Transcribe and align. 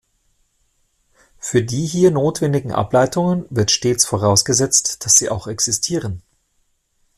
Für 1.37 1.61
die 1.61 1.85
hier 1.85 2.09
notwendigen 2.09 2.71
Ableitungen 2.71 3.45
wird 3.51 3.69
stets 3.69 4.03
vorausgesetzt, 4.03 5.05
dass 5.05 5.13
sie 5.13 5.29
auch 5.29 5.45
existieren. 5.45 6.23